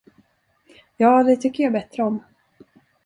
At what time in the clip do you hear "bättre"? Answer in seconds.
1.73-2.03